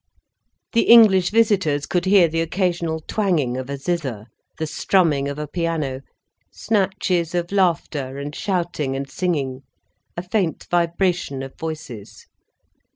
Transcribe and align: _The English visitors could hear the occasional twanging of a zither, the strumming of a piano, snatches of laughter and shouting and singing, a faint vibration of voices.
_The 0.73 0.89
English 0.89 1.29
visitors 1.29 1.85
could 1.85 2.05
hear 2.05 2.27
the 2.27 2.41
occasional 2.41 3.01
twanging 3.07 3.55
of 3.55 3.69
a 3.69 3.77
zither, 3.77 4.25
the 4.57 4.65
strumming 4.65 5.27
of 5.29 5.37
a 5.37 5.45
piano, 5.47 6.01
snatches 6.51 7.35
of 7.35 7.51
laughter 7.51 8.17
and 8.17 8.33
shouting 8.33 8.95
and 8.95 9.07
singing, 9.07 9.61
a 10.17 10.23
faint 10.23 10.65
vibration 10.71 11.43
of 11.43 11.55
voices. 11.55 12.25